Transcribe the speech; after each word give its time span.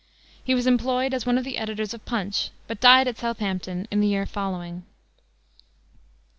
He 0.43 0.55
was 0.55 0.65
employed 0.65 1.13
as 1.13 1.27
one 1.27 1.37
of 1.37 1.43
the 1.43 1.59
editors 1.59 1.93
of 1.93 2.05
Punch, 2.05 2.49
but 2.65 2.79
died 2.79 3.07
at 3.07 3.19
Southampton 3.19 3.87
in 3.91 3.99
the 4.01 4.07
year 4.07 4.25
following. 4.25 4.81